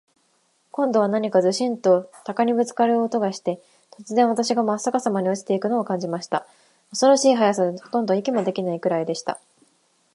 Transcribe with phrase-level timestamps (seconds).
[0.71, 3.61] 今度は何かズシンと鷲にぶっつかる音がして、
[3.91, 6.47] 突然、私はまっ逆さまに落ちて行くのを感じました。
[6.89, 9.39] 恐ろしい速さで、ほとんど息もできないくらいでした。